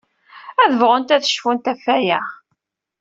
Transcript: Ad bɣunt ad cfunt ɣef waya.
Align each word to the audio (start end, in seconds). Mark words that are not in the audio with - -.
Ad 0.63 0.71
bɣunt 0.79 1.13
ad 1.15 1.23
cfunt 1.31 1.69
ɣef 1.71 1.81
waya. 1.87 2.19